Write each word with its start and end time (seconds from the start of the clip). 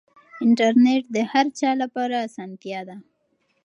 انټرنیټ 0.43 1.03
د 1.15 1.17
هر 1.31 1.45
چا 1.59 1.69
لپاره 1.81 2.15
اسانتیا 2.27 2.79
ده. 2.87 2.97